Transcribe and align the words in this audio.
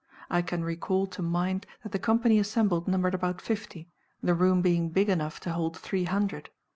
I 0.31 0.41
can 0.41 0.63
recall 0.63 1.05
to 1.05 1.21
mind 1.21 1.67
that 1.83 1.91
the 1.91 1.99
company 1.99 2.39
assembled 2.39 2.87
numbered 2.87 3.13
about 3.13 3.39
fifty, 3.39 3.87
the 4.23 4.33
room 4.33 4.63
being 4.63 4.89
big 4.89 5.09
enough 5.09 5.39
to 5.41 5.51
hold 5.51 5.77
three 5.77 6.05
hundred. 6.05 6.49